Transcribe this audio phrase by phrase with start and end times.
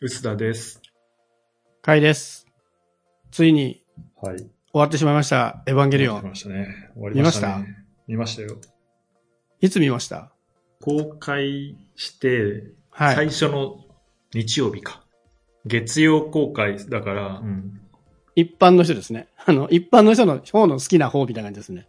[0.00, 0.80] 薄田です。
[1.82, 2.46] かいです。
[3.30, 3.82] ついに
[4.20, 4.36] はい。
[4.36, 5.62] 終わってしまいました。
[5.66, 6.30] エヴァンゲリオ終わりン。
[6.30, 6.90] ましたね。
[6.94, 7.84] 終わりました、ね。
[8.06, 8.58] 見ましたよ。
[9.60, 10.30] いつ見ました？
[10.80, 13.14] 公開して、はい。
[13.16, 13.84] 最初の
[14.32, 15.02] 日曜日か。
[15.66, 17.80] 月曜公開だから、うん。
[18.36, 19.26] 一般の人ですね。
[19.46, 21.88] あの、一般の人の方の好きな方みたいな感じですね。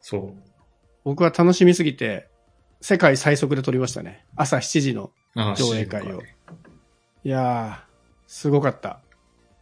[0.00, 0.50] そう。
[1.04, 2.28] 僕は楽しみすぎて、
[2.80, 4.24] 世界最速で撮りましたね。
[4.36, 5.10] 朝7時の。
[5.58, 6.22] 上映会を
[7.26, 7.84] いやー、
[8.28, 9.00] すごかった。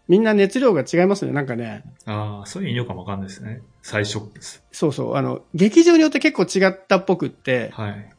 [0.06, 1.32] みんな熱量が違いますね。
[1.32, 3.62] なんかね、ああ、そういう意味かもわかんないですね。
[3.80, 4.62] 最初です。
[4.70, 8.10] そうそう、あの、劇場によって結構違ったっぽくって、はい。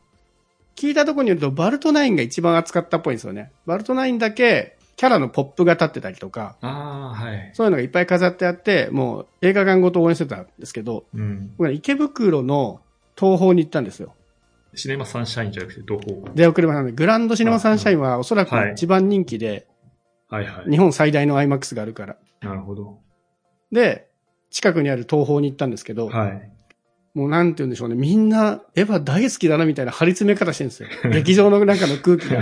[0.75, 3.51] 聞いたところによると、バルトナインが一番扱ったっぽいんですよね。
[3.67, 7.51] バルトナインだけ、キャラのポップが立ってたりとか、ああ、はい。
[7.53, 11.53] そういうのがいっぱい飾ってあって、もう映画館ごと応援してたんですけど、うん。
[11.55, 12.81] 僕ね池袋の
[13.15, 14.15] 東宝に行ったんですよ。
[14.75, 16.27] シネマサンシャインじゃなくて、どこ？
[16.35, 16.91] 出遅れましたね。
[16.91, 19.67] グランドシネマサンシャインはおそらくはい一番人気で、
[20.29, 20.69] はいはい。
[20.69, 22.17] 日本最大の IMAX があるから。
[22.41, 22.99] なるほど。
[23.71, 24.07] で、
[24.51, 26.51] 近くにある東宝に行ったんですけど、はい。
[27.13, 27.95] もうなんて言うんでしょうね。
[27.95, 30.89] みんな、エヴァ大好きだなみたいな張り詰め方してるんですよ。
[31.13, 32.41] 劇場の中の空気が。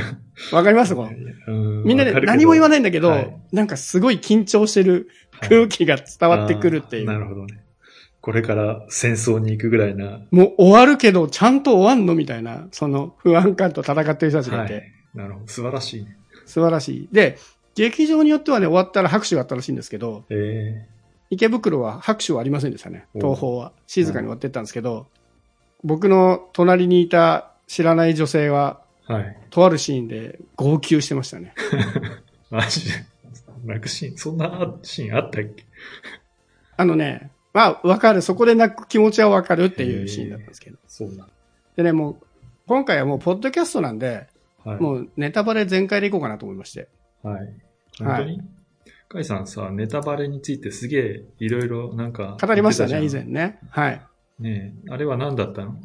[0.51, 0.95] わかります？
[0.95, 1.11] この
[1.47, 5.09] うんみんなね、何も言わないんだけど、はいなんかすごい緊張してる
[5.41, 7.05] 空気が伝わってくるっていう。
[7.05, 7.63] なるほどね。
[8.23, 10.21] これから戦争に行くぐらいな。
[10.31, 14.83] もう終わるけど、ちゃんと終わんのみたいな、その不安感と戦ってる人たちがいて、はい。
[15.13, 15.47] なるほど。
[15.47, 16.15] 素晴らしいね。
[16.45, 17.09] 素晴らしい。
[17.11, 17.37] で、
[17.75, 20.87] 劇場によってはね、終わったら拍手があったらしいんですけど、え
[21.31, 23.07] 池袋は拍手はありませんでしたね。
[23.13, 23.73] お東宝は。
[23.87, 25.07] 静かに終わってったんですけど、
[25.83, 29.37] 僕の隣にいた知らない女性は、えはい。
[29.49, 31.53] とあるシーンで号泣してましたね。
[32.49, 33.03] マジで。
[33.65, 35.65] 泣くシーン、そんなシーンあったっけ？
[36.77, 38.21] あのね、まあ、わかる。
[38.21, 40.77] そこで泣く気持ちはわかるっていうシーンだったんですけど。
[40.87, 41.29] そうなん
[41.75, 42.17] でね、もう、
[42.67, 44.27] 今回はもう、ポッドキャストなんで、
[44.63, 44.79] はい。
[44.79, 46.89] もう、ネタバレ全開でいこうかなと思いまして。
[47.21, 47.53] はい。
[47.99, 48.41] 本当に？
[49.09, 52.37] カイさんさ、ネタバレについてすげえいろいろなんか。
[52.41, 53.59] 語りましたね、以前ね。
[53.69, 54.01] はい。
[54.39, 55.75] ねえ、あれは何だったの？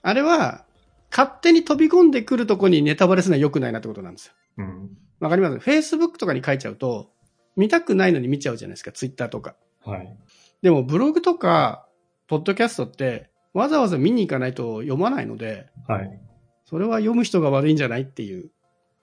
[0.00, 0.64] あれは、
[1.10, 4.32] 勝手に飛び込んでくるとこにネタバレするのは良くないなってことなんですよ。
[4.58, 4.96] うん。
[5.20, 7.10] わかります ?Facebook とかに書いちゃうと、
[7.56, 9.54] 見たくないのに見ちゃうじゃないですか、Twitter とか。
[9.84, 10.16] はい。
[10.64, 11.86] でも、ブログとか、
[12.26, 16.20] ポッドキャストって、わざわざ見に行かないと読まないので、はい。
[16.64, 18.50] それは読む人が悪いんじゃないっていう。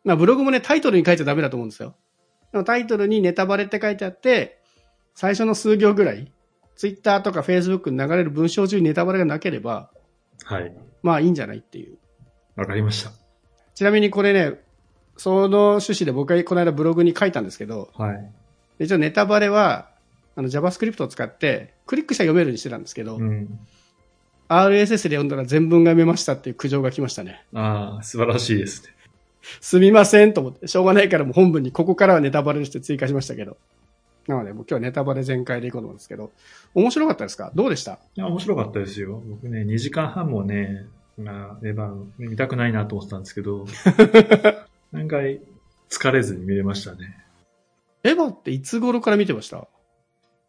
[0.04, 1.96] まあ、ブログもね、タイトルに書いちゃダメだと思うんですよ。
[2.66, 4.60] タイトルにネタバレって書いてあって、
[5.14, 6.32] 最初の数行ぐらい、
[6.78, 9.92] Twitter とか Facebook に流れる文章中にネタバレがなければ、
[10.44, 10.76] はい。
[11.04, 12.00] まあいいんじゃないっていう。
[12.56, 13.12] わかりました。
[13.76, 14.60] ちなみにこれね、
[15.16, 18.32] その趣旨で僕がこの間ブログに書いたんですけど、はい。
[18.80, 19.92] 一応ネタバレは、
[20.36, 23.60] あの JavaScript を使って、クリックしたら読めるようにしてたんですけど、うん。
[24.48, 27.46] RSS で読んだら全文が読めましたっていう苦情が来ましたね。
[27.54, 28.90] ああ、素晴らしいですね。
[29.60, 33.58] すみませんと思って、しょうがないからもう本文にここからはネタバレして追加しましたけど。
[34.28, 36.32] なので、もう今日はネタバレ全開でいこうと思うんですけど、
[36.76, 37.52] 面白かったですか？
[37.56, 37.94] どうでした？
[37.94, 39.22] いや、面白かったですよ。
[39.28, 40.86] 僕ね、2時間半もね、
[41.18, 43.66] まあ、エヴァン見たくないなと思ってたんですけど、
[44.92, 45.42] 何回
[45.90, 47.18] 疲れずに見れましたね。
[48.04, 49.68] エヴァっていつ頃から見てました？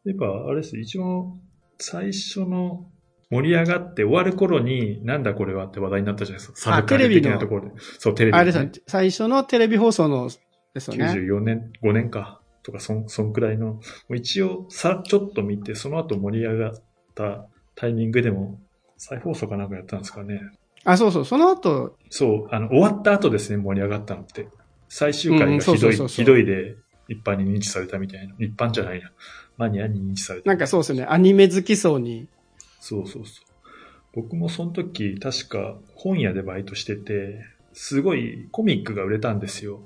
[0.04, 1.36] やっぱ、あれです、一応、
[1.78, 2.86] 最初の
[3.30, 6.72] 盛り上がって終わる頃に、なんだこれはって話題になったじゃないですか。
[6.76, 7.72] サブカル的なところで。
[7.98, 8.64] そう、テレビで、ねあれです。
[8.64, 10.28] ね、最初のテレビ放送の
[10.74, 11.06] ですよね。
[11.06, 12.42] 94年、5年か。
[12.62, 13.66] とか、そん、そんくらいの。
[13.66, 13.80] も
[14.10, 16.74] う一応、さ、ちょっと見て、その後盛り上がっ
[17.14, 18.60] たタイミングでも、
[18.98, 20.40] 再放送かなんかやったんですかね。
[20.84, 21.24] あ、そうそう。
[21.24, 24.48] その後、そう、あの、終わった後ですね、盛り上がったのって。
[24.88, 26.76] 最終回がひどい、ひどいで、
[27.08, 28.34] 一般に認知されたみたいな。
[28.38, 29.10] 一般じゃないな。
[29.62, 30.48] マニアに認知された。
[30.50, 31.06] なんかそうですよね。
[31.08, 32.26] アニメ好きそうに。
[32.80, 33.44] そうそうそう。
[34.14, 39.80] 僕もその時、確か本屋でバイトしてて、すごいコミックが売れたんですよ。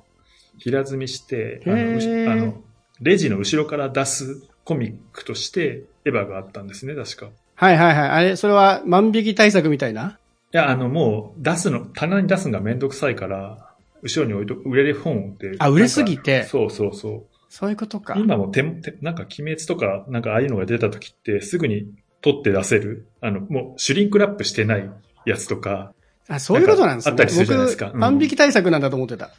[0.58, 2.62] 平積みして、あの、あの
[3.00, 7.26] レジの後ろから出すコミックとして、エヴァがあったんですね、確か。
[7.26, 8.10] いはいはいはい。
[8.10, 10.18] あれ、それは万引き対策みたいな？
[10.52, 15.54] や、あの、もう、出すの、棚に出すのがめんどくさいから、後ろに置いとく、売れる本って。
[15.58, 16.42] あ売れすぎて？
[16.42, 17.22] かそうそうそう。
[17.56, 18.16] そういうことか。
[18.18, 18.60] 今も手
[19.00, 21.86] なんか鬼滅とか、なんかああいうのが出た時って、すぐに
[22.20, 23.08] 取って出せる？
[23.22, 24.90] あの、もう、シュリンクラップしてない
[25.24, 25.94] やつとか、
[26.28, 27.12] あ、そういうことなんですね。
[27.12, 29.30] あったりするじゃないですか万引き対策なんだと思ってた。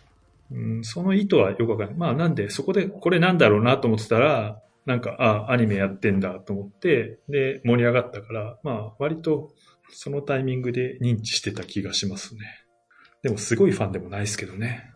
[0.52, 1.96] うん、その意図はよくわかんない。
[1.96, 9.52] まあなんで、そこでこれなんだろうなと思ってたら、なんか、あ、アニメやってんだと思って、で、盛り上がったから、まあ割と
[9.92, 12.42] そのタイミングで認知してた気がしますね。
[13.22, 14.90] でもすごいファンでもないですけどね。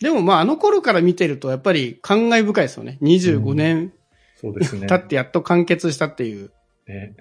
[0.00, 2.98] でもまああの頃から見てるとやっぱり感慨深いですよね。
[3.02, 3.92] 25年
[4.36, 4.86] そうですね。
[4.86, 6.50] 経ってやっと完結したっていう。
[6.86, 7.14] ね。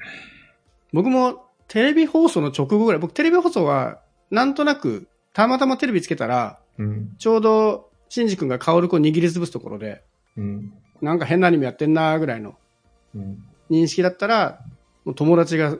[0.94, 4.00] 僕もテレビ放送の直後ぐらい、僕テレビ放送は
[4.30, 7.16] なんとなくたまたまテレビつけたら、うん。
[7.18, 10.04] ちょうどシンジ君が薫君を握りつぶすところで、
[10.38, 10.74] うん。
[11.02, 12.56] なんか変なアニメやってんなーぐらいの
[13.16, 13.44] うん。
[13.70, 14.60] 認識だったら、
[15.06, 15.78] もう友達が、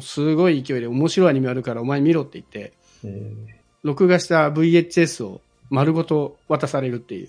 [0.00, 2.72] すごい勢いで面白いアニメあるからお前見ろって言って、
[3.04, 3.34] え
[3.82, 7.28] 録画した VHS を丸ごと渡されるっていう。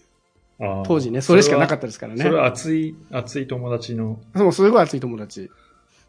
[0.86, 2.22] 当時ね、それしかなかっそたですからね。
[2.22, 5.50] それは熱い、熱い友達の、そう、すごい熱い友達。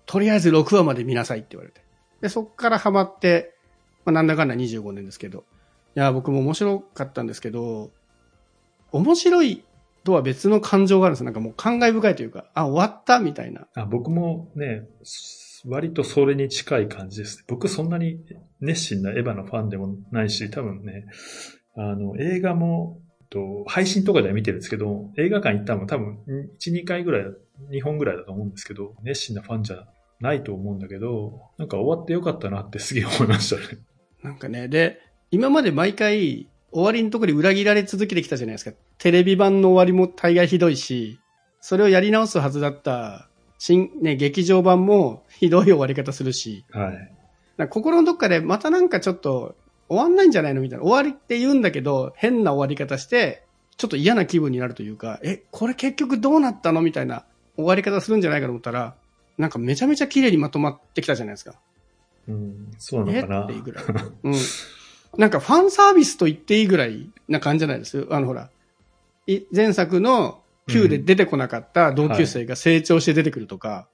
[0.05, 1.81] とりあえず6話まで見なさいって言われて。
[2.20, 3.55] で、そっからハマって、
[4.05, 5.44] まあ、なんだかんだ25年ですけど。
[5.96, 7.90] いや、僕も面白かったんですけど、
[8.90, 9.64] 面白い
[10.05, 13.67] とは別の感情があるんですなんかもう感慨深いというか、あ、終わったみたいな。
[13.75, 14.87] あ僕もね、
[15.67, 17.44] 割とそれに近い感じです。
[17.46, 18.20] 僕そんなに
[18.61, 21.06] 熱心なエヴァのファンでもないし、多分ね、
[21.77, 22.99] あの、映画も、
[23.33, 26.19] と配信とかでは見てるんですけど、映画館行ったのも多分
[26.61, 27.25] 1、2回ぐらい、
[27.71, 29.87] 2本ぐらいだと思うんですけど、熱心なファンじゃ
[30.21, 33.81] ないと思うんだけど、なんか終わってよかったなってすげえ思いましたね。
[34.23, 38.77] なんかね、で、今まで毎回、終わりのところに裏切られ続けてきたじゃないですか。
[38.99, 41.19] テレビ版の終わりも大概ひどいし、
[41.61, 43.29] それをやり直すはずだった、
[43.59, 46.93] 新、ね、劇場版もひどい終わり方するし、は
[47.59, 47.69] い。
[47.69, 49.55] 心のどっかでまたなんかちょっと
[49.93, 50.85] 終わんないんじゃないのみたいな。
[50.85, 53.44] 終わりって言うんだけど、変な終わり方して、
[53.77, 57.25] ちょっと嫌な気分になるというか、え、これ結局どうなったのみたいな
[57.56, 58.94] 終わり方するんじゃないかと思ったら、
[59.39, 61.55] なんかめちゃめちゃ綺麗にまとまってきたじゃないですか。
[62.29, 63.85] うん、そうなえのかなっていうぐらい。
[64.25, 64.35] うん。
[65.19, 68.06] なんかファンサービスと言っていいぐらいな感じじゃないです？
[68.11, 68.50] あのほら、
[69.27, 73.88] い前作の Q で出てこなかった同級生が成長して出てくるとか、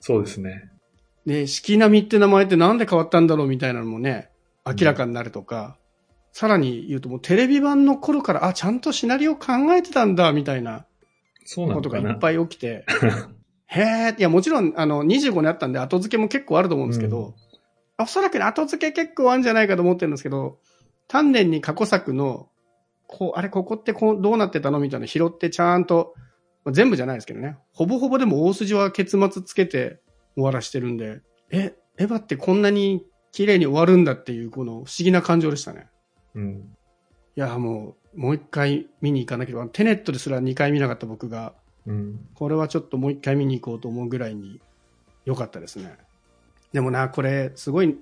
[0.00, 0.70] そうですね。
[1.26, 4.30] で、四季並みって名前ってなんで変わったんだろうみたいなのもね、
[4.66, 5.78] 明らかになるとか、
[6.32, 10.86] さらに言うともうテレビ版の頃から、あ、ちゃんとシナリオ考えてたんだ、みたいな
[11.56, 11.98] ことが。
[11.98, 12.84] いっぱい起きて、
[13.66, 17.34] へえ、いやもちろんあの25年あったんで後付けも結構あると思うんですけど、
[17.98, 20.58] おそらくね、後付け結構あるんじゃないかと思ってるんですけど、
[21.08, 22.48] 丹念に過去作の、
[23.06, 26.14] こう、あれ、ここってこうどうなってたのみたいなの拾ってちゃんと、
[26.64, 30.00] まあ全部じゃないですけどね、ほぼほぼでも大筋は結末つけて
[30.34, 31.20] 終わらしてるんで、
[31.50, 35.86] え、エヴァってこんなに綺麗に終わるんだっていう、この不思議な感情でしたね。
[36.34, 36.76] うん。
[37.36, 41.54] いや、もう、もう一回見に行かなければ、テネットですら2回見なかった僕が、
[41.86, 42.28] うん。
[42.34, 44.60] これはちょっともう一回見に行こうと思うぐらいに
[45.24, 45.96] 良かったですね。
[46.72, 47.96] でもな、これ、すごい、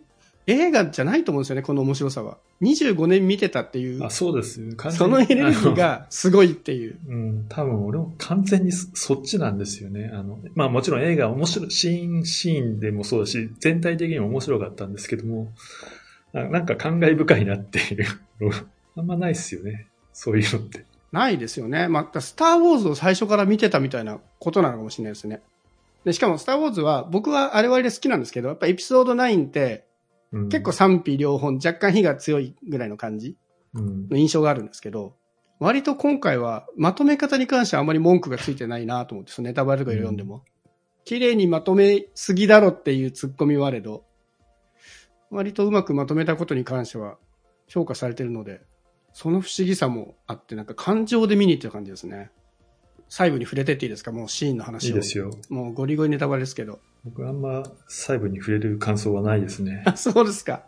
[0.49, 2.39] 映画じゃないと思うんですよね、この面白さは。
[2.63, 4.75] 25年見てたっていうあ、、そうです。
[4.77, 6.99] 完全にそのエネルギーがすごいっていう。
[7.07, 10.11] うん、多分俺も完全にそそっちなんですよね。
[10.13, 15.53] あの、まあもちろん映画面白い、シーン、シーンでもそうだし、全体的にも面白かったんですけども、
[16.33, 18.05] ななんか感慨深いなっていう
[18.41, 18.53] の
[18.97, 19.87] あんまないっすよね。
[20.15, 20.87] そういうのって。
[21.13, 21.89] ないですよね。
[21.89, 25.43] また、スター・ウォーズを最初から見てたみたいなことなのかもしれないですね。
[26.05, 29.88] で、しかも、スター・ウォーズは、僕はあれはあれで好きなんですけど、やっぱエピソード9って、
[30.33, 33.37] うん、結構賛否両論、若干火が強いぐらいの感じ
[33.75, 35.15] うん、の印象があるんですけど、
[35.59, 40.43] 割と今回はまとめ方に関してはあまり文句がついてないなと思って、そのネタバレとか読んでも。
[41.05, 44.05] 綺麗にまとめすぎだろっていうツッコミはあれど、
[45.31, 47.19] 割とうまくまとめたことに関しては
[47.67, 48.61] 評価されてるので、
[49.13, 52.31] その不思議さもあって、なんか感情で見に行ってる感じですね。
[53.09, 54.13] 細部に触れてっていいですか？
[54.13, 54.89] もうシーンの話を。
[54.89, 55.31] いいですよ。
[55.49, 56.79] もうゴリゴリネタバレですけど。
[57.05, 59.83] 僕あんま細部に触れる感想はないですね。
[59.87, 60.65] あ、 そうですか。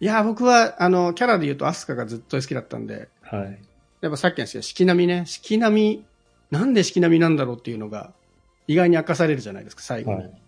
[0.00, 3.58] いや、僕は、あの、キャラで言うとアスカがずっと好きだったんで、はい。
[4.00, 6.04] やっぱさっきの四季並みね、四季並み、
[6.50, 8.12] なんで四季並みなんだろうっていうのが、
[8.66, 10.18] 意外に明かされるじゃないですか、最後に。
[10.18, 10.42] はい。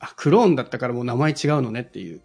[0.00, 2.16] あ、クローンだったからもう名前違うのねっていう。
[2.18, 2.20] い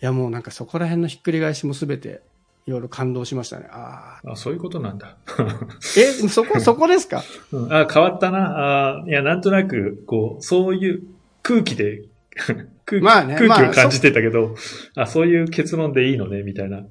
[0.00, 2.22] や、もうなんかそこら辺のひっくり返しもすべて、
[2.66, 3.66] いろいろ感動しましたね。
[3.70, 5.16] ああ、そういうことなんだ。
[5.26, 7.22] ー え、そこ、 そこですか？
[7.52, 8.98] うん、あ、変わったな。
[9.00, 11.02] あいや、なんとなく、こう、そういう
[11.42, 12.04] 空気で、
[12.84, 14.54] 空気,、まあね空気まあを感じてたけど、
[14.96, 16.84] あ、そういう結論でいいのね、みたいな。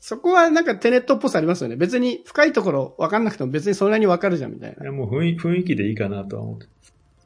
[0.00, 1.76] そこはなんかテネットっぽさありますよね。
[1.76, 4.82] 別に深いところ分かんなくても別にそんなに分かるじゃんみたいな。
[4.84, 6.66] いやもう雰囲気でいいかなとは思って。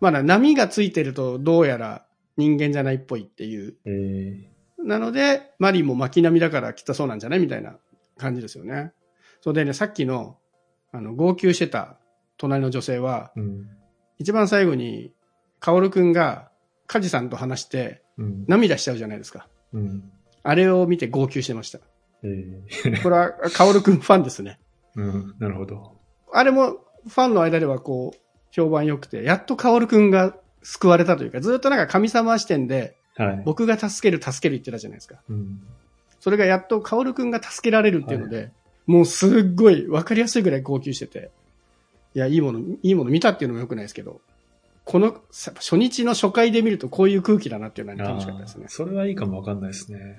[0.01, 2.05] まだ波がついてるとどうやら
[2.39, 3.75] 人間じゃないっぽいっていう。
[3.85, 4.49] え
[4.85, 7.41] なので、マリーも巻き波だからきっとそうなんじゃない？
[7.41, 7.77] みたいな
[8.19, 8.93] 感じですよね。
[9.41, 10.39] そうでね、さっきの、
[10.93, 11.99] あの、号泣してた
[12.37, 13.69] 隣の女性は、ー、うん。
[14.19, 15.13] 一番最後に、
[15.59, 16.51] カオルくんが、
[16.87, 18.45] カジさんと話して、うん。
[18.47, 19.49] 涙しちゃうじゃないですか。
[19.73, 20.11] うん。
[20.43, 21.81] あれを見て号泣してました。
[22.25, 22.63] え
[23.03, 24.61] これは、カオルくんファンですね。
[24.97, 25.35] ー、うん。
[25.39, 25.97] なるほど。
[26.33, 28.19] あれも、ファンの間ではこう、
[28.51, 33.43] 評判良くて、やっとカオルくんが救われたというか、ずっとなんか神様視点で、はい。
[33.45, 35.23] 僕が助ける、助ける言ってたじゃないですか。
[35.29, 35.61] うん。
[36.23, 38.53] それがやっとカオルくんが助けられるっていうので、
[38.87, 41.33] もうすっごい分かりやすいぐらい号泣してて、
[42.15, 44.21] いや、いいもの、いいもの見たっていうのも良くないですけど、
[44.85, 48.67] このさ初日の初回で見るとこういう空気だなっていうのはね楽しかったですね。
[48.69, 50.17] それはいいかもわかんないですね。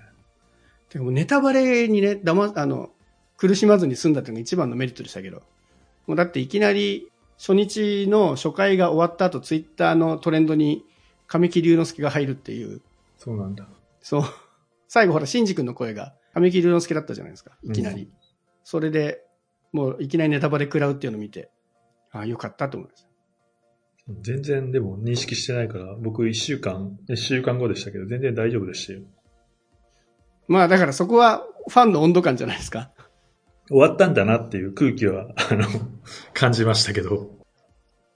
[0.90, 2.90] てかもうネタバレにね、だま、あの、
[3.38, 5.42] 苦しまずに済んだっていうのが一番のメリットでしたけど、
[6.06, 10.84] もうだっていきなり初日の初回が終わった後、ツイッターのトレンドに
[11.28, 12.82] 神木隆之介が入るっていう。
[13.18, 13.66] そうなんだ。
[14.02, 14.24] そう。
[14.94, 17.58] 最後ほら、シンジ君の声が神木隆之介だったじゃないですか。
[17.64, 18.04] いきなり。
[18.04, 18.10] うん
[18.64, 19.26] それで、
[19.72, 21.50] もういきなりネタバレ食らうっていうのを見て、
[22.12, 23.10] ああ、よかったと思います。
[24.22, 29.02] 全然でも認識してないから、僕一週間、一週間後でしたけど、全然大丈夫でしたよ。
[30.48, 32.92] まあだからそこはファンの温度感じゃないですか。
[33.68, 35.66] 終わったんだなっていう空気は、あの、
[36.34, 37.32] 感じましたけど。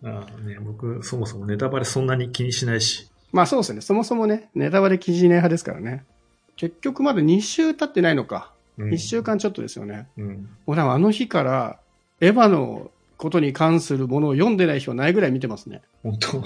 [0.03, 3.09] ああね、僕、そもそもネタバレそんなに気にしないし。
[3.31, 3.81] まあそうですね。
[3.81, 6.05] そもそもね、ネタバレ記事ね派ですからね。
[6.57, 8.51] 結局まだ2週経ってないのか。
[8.77, 10.07] うん1週間ちょっとですよね。
[10.17, 10.49] うん。
[10.67, 11.79] 俺はあの日から、
[12.21, 15.81] エヴァのことに関するものを読んでない日はないぐらい見てますね。
[16.03, 16.43] 本当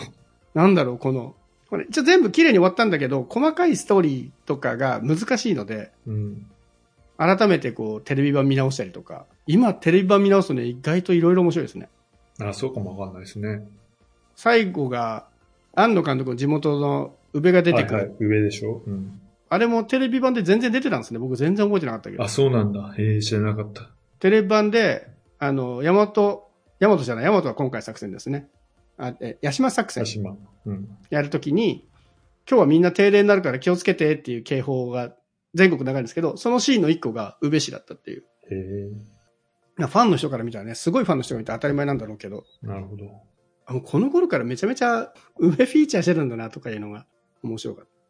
[0.54, 1.36] なんだろう、この、
[1.70, 6.46] これ、全部綺麗に終わったんだけど、細かいストーリーとかが難しいので、うん。
[7.18, 11.90] 改めてこう、テレビ版見直したりとか、今テレビ版見直すとね、意外といろいろ面白いですね。
[12.40, 13.68] あそうかもわかんないですね。
[14.36, 15.26] 最後が、
[15.74, 17.96] 庵野監督の地元の宇部が出てくる。
[17.96, 19.22] はいはい、上でしょうん。
[19.54, 21.20] あれもテレビ版で全然出てたんですね。
[21.20, 22.30] 僕全然覚えてなかったけどあ、。
[22.30, 22.94] そうなんだ。
[22.98, 23.90] へえ、知らなかった。
[24.20, 28.48] テレビ版で、あの、大和、大和じゃない、大和は今回作戦ですね。
[28.98, 30.38] あ、え、八島作戦鹿島。
[30.68, 30.98] うん。
[31.10, 31.86] やるときに、
[32.50, 35.14] 今日はみんな停電になるから気をつけてっていう警報が
[35.54, 38.24] 全国長いんですけど、そのシーンの一個が宇部市だったっていう。
[38.50, 38.56] へ
[39.82, 43.04] え、ファンの人から見たらね、すごいファンの人がいて当たり前なんだろうけど、なるほど。
[43.66, 47.06] あもうこの頃からめちゃめちゃ上フィーチャーしてるんだなとかいうのが
[47.44, 48.01] 面白かった。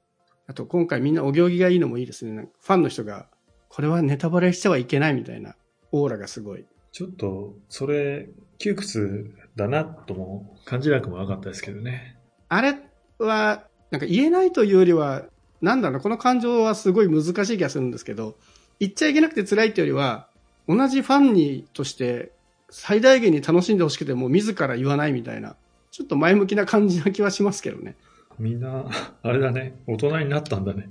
[0.52, 2.34] あと今回みんなお行儀がいいのもいいですね。
[2.34, 3.28] なんかファンの人が、
[3.70, 5.56] これはネタバレしてはいけないみたいな
[5.94, 6.66] オーラがすごい。
[6.92, 8.28] ちょっと、それ、
[8.58, 12.18] 窮屈だなとも感じなくもなかったですけどね。
[12.50, 12.76] あれ
[13.18, 15.24] は、なんか言えないというよりは、
[15.62, 18.36] なんだろうな、この感情はすごい難しい気がするんですけど、
[18.82, 20.28] 言っちゃいけなくて辛いっていうよりは、
[20.68, 22.34] 同じファンにとして
[22.70, 25.56] 最大限に楽しんでほしくても自ら言わないみたいな、
[25.92, 27.96] ちょっと前向きな感じな気はしますけどね。
[28.42, 28.90] みんな、
[29.22, 30.90] あれだね、大人になったんだね。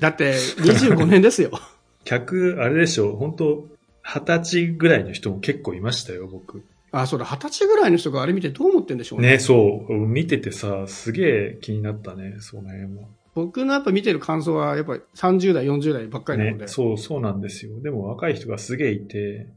[0.00, 1.50] だって25年ですよ。
[2.04, 3.68] 客、あれでしょ、本当
[4.02, 6.62] 二十歳ぐらいの人も結構いましたよ、僕。
[6.92, 9.32] あ、そうだ、二十歳ぐらいの人があれ見てどう思ってんでしょうね。
[9.32, 13.08] ね、そう、見ててさ、すげえ気になったね、その辺も。
[13.34, 17.80] 僕のやっぱ見てる感想はやっぱり30代、40代ばっかりなので、ね、そう、そうなんですよ。
[17.80, 19.48] でも若い人がすげえいて、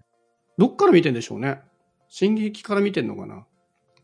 [0.58, 1.60] どっから見てんでしょうね。
[2.10, 3.46] 進撃から見てんのかな。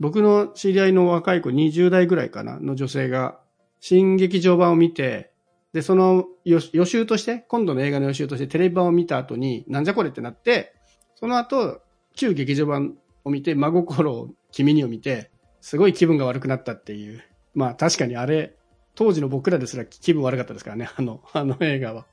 [0.03, 3.39] 僕の知り合いの若い子20代ぐらいかなの女性が
[3.79, 5.31] 新劇場版を見て、
[5.71, 10.75] で、その予習として、今度の映画の予習としてテレビ版を見た後に、なんじゃこれってなって、
[11.15, 11.79] その後、
[12.17, 15.31] 旧劇場版を見て、真心を君にを見て、
[15.61, 17.23] すごい気分が悪くなったっていう。
[17.55, 18.57] まあ確かにあれ、
[18.95, 22.05] 当時の僕らですら気分悪かったですからね、あの、あの映画は。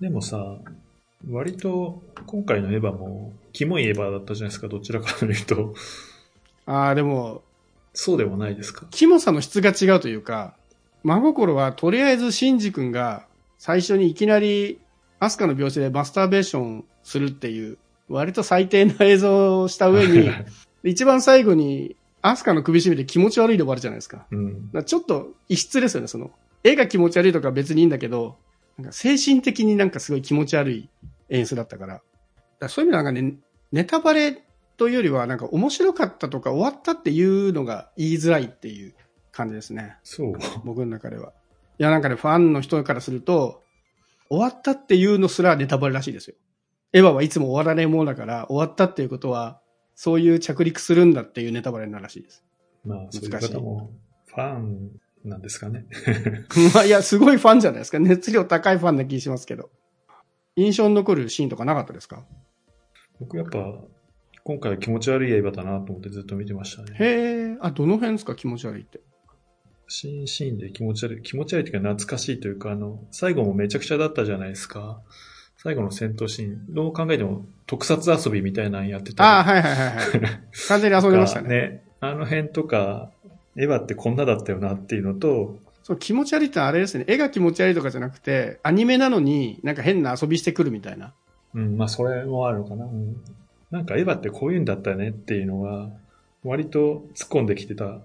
[0.00, 0.58] でもさ、
[1.28, 5.74] 割と今回のエヴァも、キモいエヴァだったじゃないですか、どちらかというと。
[6.66, 7.42] ああ、でも、
[7.94, 8.86] そうでもないですか？
[8.90, 10.54] キモさの質が違うというか、
[11.02, 13.26] 真心はとりあえずシンジ君が
[13.58, 14.78] 最初にいきなり
[15.18, 20.30] アスカの描写でマスターベーションするっていう、割と最低な映像をした上に、
[20.84, 24.26] 一番最後にアスカの首絞めて気持ち悪いで終わるじゃないですか。
[24.30, 24.70] うん。
[24.72, 26.30] らちょっと異質ですよね、その。
[26.64, 28.36] 絵が気持ち悪いとか別にいいんだけど、
[28.78, 30.88] なんか精神的になんかすごい気持ち悪い
[31.30, 31.94] 演出だったから。
[31.94, 32.04] だか
[32.60, 33.34] らそういう意味でなんかね、
[33.72, 34.42] ネタバレ
[34.76, 38.94] というよりはなんか面白かったとか終わったっていうのが言いづらいっていう
[39.32, 39.96] 感じですね。
[40.02, 40.32] そう。
[40.64, 41.32] 僕の中では。
[41.78, 43.62] いや、なんかね、ファンの人からすると、
[44.28, 46.36] 終わったっていうのすらネタバレらしいですよ。
[46.92, 49.60] エヴァはいつも終わらないものだから、終わったっていうことは、
[49.94, 52.44] そういう着陸するんだっていうネタバレになるらしいです。
[52.84, 53.90] まあ、そういう難しい方も
[54.26, 54.90] ファン
[55.24, 55.86] なんですかね。
[56.74, 57.98] まあ、いや、すごいファンじゃないですか。
[57.98, 59.70] 熱量高いファンな気しますけど。
[60.56, 62.24] 印象に残るシーンとかなかったですか？
[63.20, 63.58] 僕やっぱ、
[64.46, 66.96] 今回は気持ち悪いエヴァだなと思ってずっと見てましたね。
[67.00, 68.36] へえ、あ、どの辺ですか？
[68.36, 69.00] 気持ち悪いって。
[69.88, 71.22] シーンシーンで気持ち悪い。
[71.22, 75.00] 気持ち悪いというか懐かしいというか、あの、最後もめちゃくちゃだったじゃないですか。
[75.56, 80.04] 最後の戦闘シーン、どう考えても特撮遊びみたいなのやってたりああ、はいはいはいはい。
[80.68, 81.48] 完全に遊んでましたね。
[81.48, 81.84] ね。
[81.98, 83.10] あの辺とか、
[83.56, 87.04] エヴァってこんなだったよなっていうのと、そう、気持ち悪いってあれですね。
[87.08, 91.14] 絵が気持ち悪いとかじゃなくて、アニメなのになんか変な遊びしてくるみたいな。
[91.52, 92.84] うん、まあそれもあるのかな。
[92.84, 93.16] うん、
[93.70, 95.90] なんかエヴァってこういうんだったよねっていうのが、
[96.44, 97.98] 割と突っ込んできてた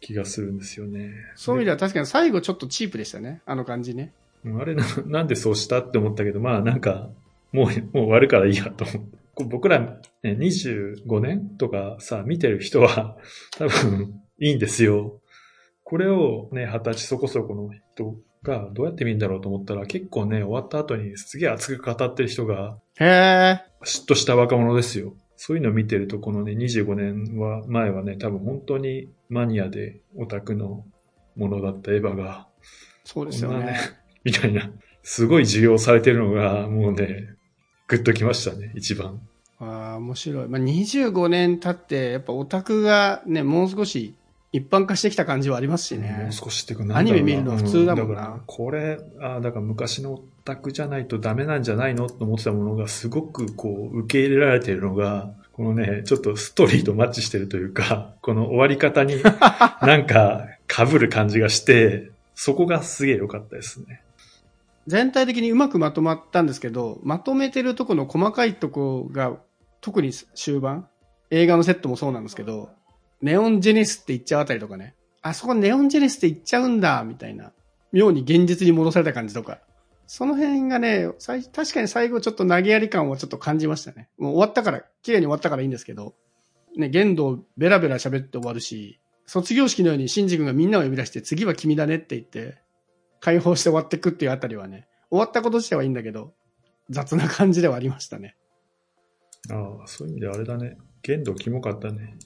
[0.00, 1.12] 気がするんですよね。
[1.36, 3.42] そういう意味では確かに最後ちょっとチープでしたね。
[3.46, 4.12] あの感じね。
[4.44, 7.08] うんあれな、なんでそうしたって思ったけど、まあなんか、
[7.52, 9.22] もう、もう終わるからいいやと思って。
[9.44, 13.16] 僕ら、ね、25年とかさ、見てる人は
[13.56, 15.20] 多分いいんですよ。
[15.84, 23.60] これをね、二十歳そこそこの人がどうやって見るんだろうと思ったら結構ね、終わった後にすげえ熱く語ってる人がへえ。
[23.84, 25.14] 嫉妬した若者ですよ。
[25.36, 30.84] そういうのを見てると、このね、25年は、前はね、多分本当にマニアでオタクの
[31.36, 32.46] ものだったエヴァが、
[33.04, 33.80] そうですよねね。
[34.24, 34.70] みたいな、
[35.02, 37.34] すごい需要されてるのが、もうね、
[37.88, 39.20] グッときましたね、一番。
[39.58, 40.48] ああ、面白い。
[40.48, 44.14] まあ、25年経って、やっぱオタクがね、もう少し
[44.52, 46.32] 一般化してきた感じはありますしねもう。
[46.32, 59.22] 少しっていうかアニメ見るの普通だもんなうからこれ、あだから昔のオタクじゃないとダメなんじゃないのと思ってたものがすごくこう受け入れられているのが、このね、ちょっとストーリーとマッチしてるというか、 この終わり方に
[59.82, 64.02] なんか被る感じがして、そこがすげえ良かったですね。
[64.88, 69.36] 全体的にうまくまとまったんですけど、まとめてるとこの細かいとこが、
[69.80, 70.88] 特に終盤、
[71.30, 72.70] 映画のセットもそうなんですけど、
[73.20, 77.52] ネオンジェネシスって言っちゃうあたりとかね、あそこネオンジェネシスって言っちゃうんだ、みたいな、
[77.92, 79.60] 妙に現実に戻された感じとか、
[80.14, 84.10] その辺がね、最確かに最後ちょっと投げやり感をちょっと感じましたね。
[84.18, 86.14] もう終わったから、綺麗に終わったからいいんですけど、
[86.76, 92.58] ね、玄道ベラベラ喋って終わるし、卒業式のようにシンジ君がみんなを呼び出して、次は君だねって言って、
[93.20, 96.34] 解放して終わってくっていうあたりはね、終わったこと自体はいいんだけど、
[96.90, 98.36] 雑な感じではありましたね。
[99.48, 100.76] ああ、そういう意味であれだね。
[101.00, 102.16] 剣道キモかったね。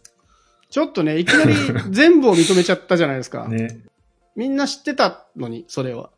[0.70, 1.54] ちょっとね、いきなり
[1.90, 3.46] 全部を認めちゃったじゃないですか。
[3.48, 3.78] ね。
[4.34, 6.10] みんな知ってたのに、それは。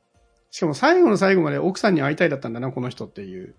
[0.51, 3.55] しかも最後の最後まで奥さんに会いたいだったんだな、この人っていう。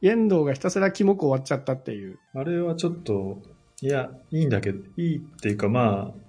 [0.00, 2.18] 玄道がひたすらキモく終わっちゃったっていう。
[2.34, 3.42] あれはちょっと、
[3.80, 6.28] いや、いいんだけど、いいっていうかまあ、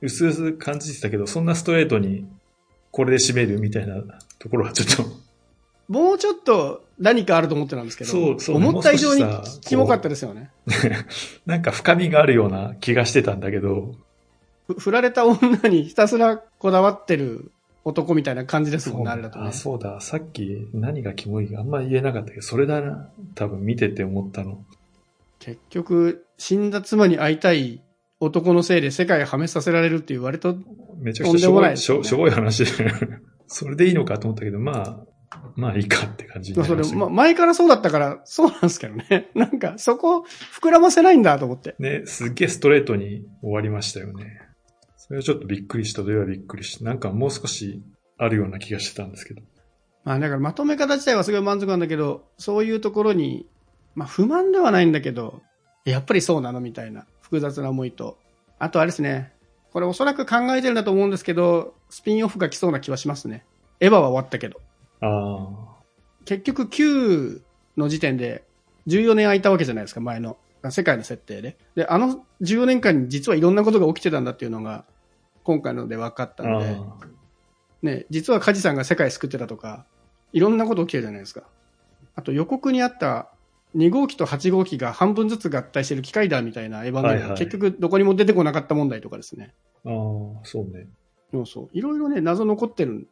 [0.00, 2.26] うすうす感じてたけど、そんなストレートに
[2.90, 4.02] これで締めるみたいな
[4.38, 5.24] ところはちょっと、
[5.88, 9.24] もうちょっと何かあると思ってたんですけど、そうそう思った以上に
[9.62, 10.50] キモかったですよね。
[11.44, 13.94] なんか深みがあるような気がしてたんだけど、
[14.66, 17.50] ふ振られた女にひたすらこだわってる
[17.84, 19.52] 男みたいな感じですもんね、あれだとねあ、。
[19.52, 23.10] そうだ、さっき何がキモいかあんま言えなかったけど、それだな。
[23.34, 24.64] 多分見てて思ったの。
[25.38, 27.82] 結局、死んだ妻に会いたい
[28.20, 30.56] 男のせいで世界を破滅させられるっていう割と、
[30.98, 32.70] めちゃくちゃしょぼい、ねしょしょぼい話で、
[33.46, 35.06] それでいいのかと思ったけど、まあ、
[35.56, 39.30] まあいいかって感じにまあそれ、まあ前からそうだったから、そうなんですけどね。
[39.36, 40.24] なんか、そこ、
[40.60, 41.74] 膨らませないんだと思って。
[41.78, 44.40] ね、すっげえストレートに終わりましたよね。
[45.14, 46.84] それはちょっとびっくりしたといえばびっくりした。
[46.84, 47.82] なんかもう少し
[48.18, 49.42] あるような気がしてたんですけど。
[50.02, 53.46] まあだからまとめ方自体はすごい満足なんだけど、そういうところに、
[53.94, 55.42] まあ不満ではないんだけど、
[55.84, 58.18] やっぱりそうなのみたいな複雑な思いと。
[58.58, 59.32] あとあれですね。
[59.72, 63.44] これおそらく考えてるんだと思うんですけど、スピンオフが来そうな気はしますね。
[63.78, 64.60] エヴァは終わったけど。
[65.00, 65.76] あ
[66.24, 67.40] 結局9
[67.76, 68.42] の時点で
[68.88, 70.38] 14年空いたわけじゃないですか、前の。
[70.70, 71.56] 世界の設定で。
[71.74, 74.84] で、あの14年間に実はいろんなことが起きてたんだっていうのが、
[75.44, 76.42] 今回ので分かっあ。
[76.42, 76.96] たんで、あ
[77.82, 79.86] ね、実は梶さんが世界救ってたとか、
[80.32, 81.44] いろんなこと起きてるじゃないですか。
[82.16, 83.30] あと予告にあった
[83.76, 89.54] 2号機と8号機が半分ずつ合体してる機械だみたいなエヴァンゲリオンはいはい結局どこにも出てこなかった問題とかですね。
[89.84, 89.94] あ、ああ、
[90.44, 90.88] そうね。
[91.32, 91.68] そうそう。
[91.72, 93.08] いろいろね、謎残ってる。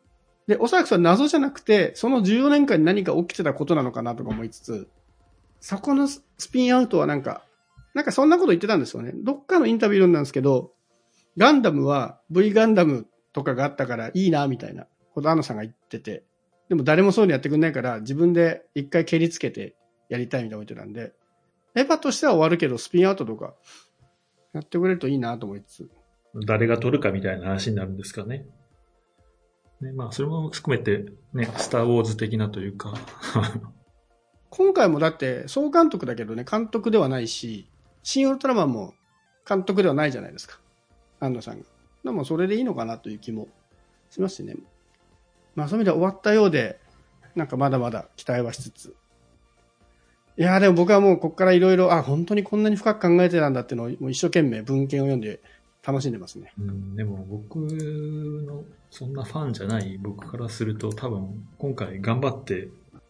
[0.47, 4.89] で、おそらくそれは謎じゃなくて、その14年間に何か起きてたことなのかなとか思いつつ、
[5.61, 7.45] そこのススピンアウトはなんか、
[7.95, 9.13] なんかそんなこと言ってたんですよね。
[9.15, 10.73] どっかのインタビューなんですけど、
[11.37, 16.25] ガンダムは V ガンダムとかがあったからいいな、みたいなことアンナさんが言ってて、
[16.69, 19.75] でも誰もそういうのやってくんないから、自分で一回蹴りつけて
[20.09, 21.13] やりたいみたいなこと言ってたんで、
[21.75, 23.55] エヴァとしては終わるけど、スピンアウトとか、
[24.53, 25.91] やってくれるといいなと思いつつ、
[26.47, 28.47] 誰が取るかみたいな話になるんですかね。
[29.81, 32.95] ね、まあ、それも含めて、ね、スター・ウォーズ的なというか、
[34.51, 37.71] 今回もだって総監督だけどね、監督ではないし、
[38.03, 38.95] 新ウルトラマンも
[39.49, 40.62] 監督ではないじゃないですか。
[41.23, 41.65] 安野さんが。
[42.05, 43.49] でもそれでいいのかなという気も
[44.11, 44.57] しますしね。
[45.55, 46.79] まあそういう意味では終わったようで、
[47.35, 48.95] なんかまだまだ期待はしつつ。
[50.37, 55.41] いやーでも僕はもうここからいろいろ、あ、本当にこんなに深く考えてたんだっていうのをもう一生懸命文献を読んで
[55.87, 56.53] 楽しんでますね。
[56.59, 62.69] うん、でも僕のそんなファンじゃない僕からすると多分今回頑張って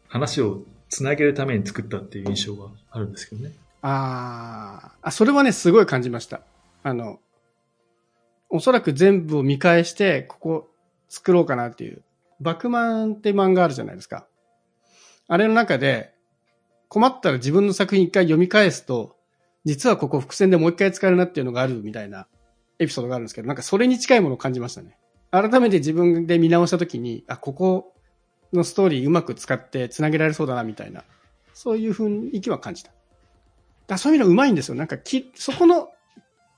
[0.08, 3.52] 話をつなげるために作ったっていう印象があるんですけどね。
[3.82, 6.42] あーあ、それはね、すごい感じました。
[6.82, 7.20] あの、
[8.52, 10.70] おそらく全部を見返して、ここ
[11.08, 12.02] 作ろうかなっていう。
[12.38, 14.26] バクマンって漫画あるじゃないですか。
[15.26, 16.12] あれの中で、
[16.88, 19.16] 困ったら自分の作品一回読み返すと、
[19.64, 22.26] 実はここ伏線でもう一回使えるなっていうのがあるみたいな
[22.78, 24.98] エピソードがあるんですけど、なんかそれに近いものを感じましたね。
[25.30, 27.94] 改めて自分で見直したときに、あ、ここ
[28.52, 31.04] のストーリーうまく使って繋げられそうだなみたいな、
[31.54, 32.90] そういう雰囲気は感じた。
[33.86, 34.74] だそういうのうまいんですよ。
[34.74, 35.88] なんかき、そこの、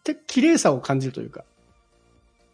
[0.03, 1.45] て綺麗さを感じるというか。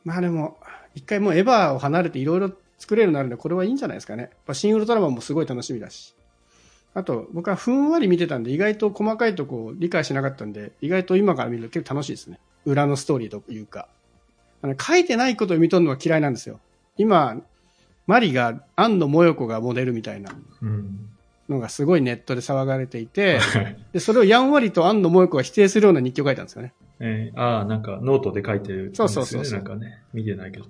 [0.05, 0.59] まあでも、
[0.95, 4.31] 一回もうエヴァを離れていろいろ作れるようになるんで、これはいいんじゃないですかね。
[4.53, 6.15] 新ウルトラマンもすごい楽しみだし。
[6.95, 12.41] あと、僕はふんわり見てたんで、意外と細かいとこを理解しなかったんで、意外と今から見ると結構楽しいですね。
[12.65, 13.89] 裏のストーリーというか。
[14.63, 16.61] あの書いてないことを読み取るのは嫌いなんですよ。
[16.97, 17.41] 今、
[18.07, 20.33] マリが庵野もよこがモデルみたいな
[20.63, 21.10] うん
[21.51, 23.41] のがすごいネットで騒がれていて、
[23.93, 26.73] で、それをやんわりと安野モヨコが否定するような日記を書いたんですよね。
[27.01, 30.67] えー、ああ、なんかノートで書いてる、ね、そうそうそうなんかね、見てないけど。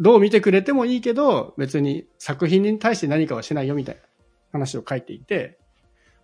[0.00, 4.00] どう見てくれてもいいけど、別に作品に対して何かはしないよみたいな
[4.52, 5.58] 話を書いていて、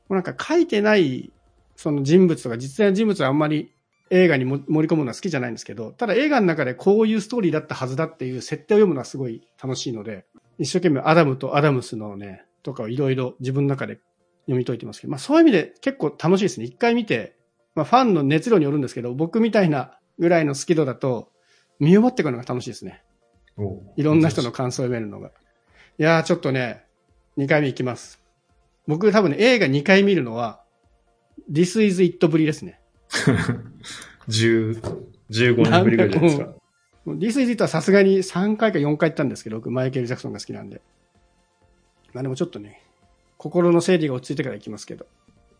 [0.08, 1.32] もうなんか書いてない
[1.74, 3.72] その人物とか実際の人物はあんまり
[4.10, 10.24] 映画に盛り込むのは好きじゃないんですけど、ただ映画の中でこういうストーリーだったはずだっていう設定を読むのはすごい楽しいので、
[10.58, 14.00] 一生懸命アダムとアダムスのね、とかをいろいろ自分の中で
[14.46, 16.66] 読み解いてますけど、まあそういう意味で結構楽しいですね。
[16.66, 17.36] 一回見て、
[17.76, 21.30] まあファンの熱量によるんですけど、僕みたいなぐらいの好き度だと、
[21.78, 23.04] 見終わってくるのが楽しいですね。
[23.96, 25.28] いろんな人の感想を読めるのが。
[25.98, 26.84] いやーちょっとね、
[27.38, 28.20] 2回目行きます。
[28.86, 30.62] 僕多分ね、映画2回見るのは、
[31.50, 32.80] This is It ぶりですね。
[34.28, 34.80] 10
[35.30, 36.54] 15年ぶりぐらいですか。
[37.06, 40.80] This is It はさすがに3回か4回行ったんですけど、僕マイケル・ジャクソンが好きなんで。
[42.14, 42.82] まあでもちょっとね、
[43.36, 45.06] 心の整理が落ち着いてから行きますけど。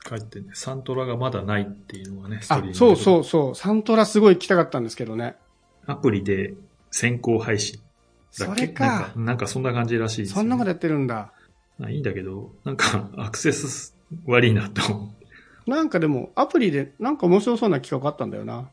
[0.04, 3.54] 帰ってね、サントラがまだないっていうのがね、あ、そうそうそう。
[3.54, 5.36] サントラすごい来たかったんですけどね。
[5.86, 6.54] アプリで
[6.90, 7.80] 先行配信
[8.30, 8.86] それか。
[8.86, 9.12] なんか。
[9.16, 11.32] なんかそんな感じらしいです、ね、そんなことやってるんだ。
[11.88, 15.70] いいんだけど、なんかアクセス悪いなと思って。
[15.70, 18.68] なんかでも、アプリでなんか面白そうな企画あったんだよな。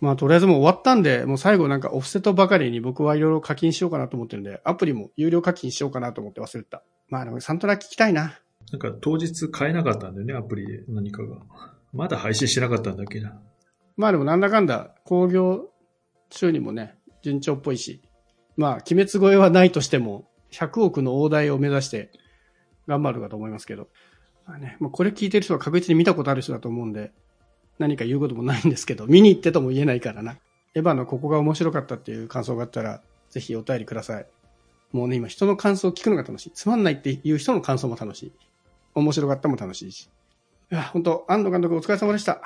[0.00, 6.82] まあ、とりあえずもう終わったんで、もう最後なんかオフセットばかりに僕はいろいろ課金しようかなと思ってるんで、アプリも有料課金しようかなと思って忘れた。
[7.10, 8.40] まあ、でもサントラ聞きたいな。
[8.72, 11.36] なんか当日買えなかったんだよね、アプリで何かが。
[11.92, 13.40] まだ配信してなかったんだっけな。
[13.96, 15.70] まあでもなんだかんだ、工業
[16.30, 18.00] 収入もね、順調っぽいし。
[18.56, 22.10] まあ、鬼滅越えはないとしても、100億の大台を目指して
[22.86, 23.88] 頑張るかと思いますけど。
[24.46, 27.12] まあね、まあ、これ聞いてる人は確実に見たことある人だと思うんで、
[27.78, 30.36] 何か言うこともないんですけど、見に行ってとも言えないからな。
[30.74, 34.26] エヴァのここが面白かったっていう感想があったら、ぜひお便りください。
[34.92, 36.50] もうね、今人の感想を聞くのが楽しい。
[36.52, 38.32] つまんないっていう人の感想も楽しい。
[38.94, 40.08] 面白かったも楽しいし。
[40.72, 42.40] いや、本当安藤監督お疲れ様でした。